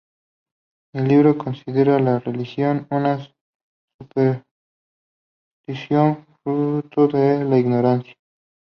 [0.95, 3.19] El libro considera la religión una
[4.01, 4.47] superstición
[6.43, 8.15] fruto de la ignorancia.